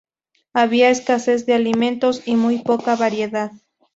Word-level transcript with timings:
Había 0.53 0.89
escasez 0.89 1.45
de 1.45 1.53
alimentos, 1.53 2.27
y 2.27 2.35
muy 2.35 2.63
poca 2.63 2.95
variedad. 2.95 3.51